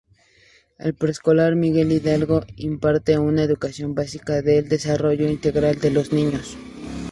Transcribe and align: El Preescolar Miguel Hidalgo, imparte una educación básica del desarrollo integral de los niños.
El 0.79 0.95
Preescolar 0.95 1.55
Miguel 1.55 1.91
Hidalgo, 1.91 2.41
imparte 2.57 3.19
una 3.19 3.43
educación 3.43 3.93
básica 3.93 4.41
del 4.41 4.67
desarrollo 4.67 5.29
integral 5.29 5.79
de 5.79 5.91
los 5.91 6.11
niños. 6.11 6.57